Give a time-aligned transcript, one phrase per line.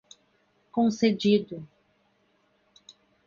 [0.75, 1.61] concedido